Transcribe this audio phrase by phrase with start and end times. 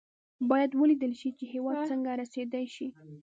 [0.49, 2.87] باید ولېدل شي چې هېواد څنګه رسېدای شي.